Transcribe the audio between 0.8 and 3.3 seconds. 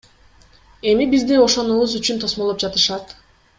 Эми бизди ошонубуз үчүн тосмолоп жатышат.